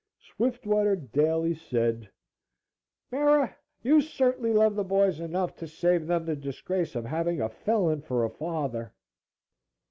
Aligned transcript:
Swiftwater 0.35 0.95
daily 0.95 1.53
said: 1.53 2.09
"Bera, 3.11 3.55
you 3.83 4.01
certainly 4.01 4.51
love 4.51 4.73
the 4.73 4.83
boys 4.83 5.19
enough 5.19 5.55
to 5.57 5.67
save 5.67 6.07
them 6.07 6.25
the 6.25 6.35
disgrace 6.35 6.95
of 6.95 7.05
having 7.05 7.39
a 7.39 7.49
felon 7.49 8.01
for 8.01 8.23
a 8.23 8.29
father." 8.31 8.95